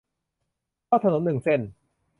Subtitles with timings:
[0.85, 1.61] เพราะถนนหนึ่งเส้น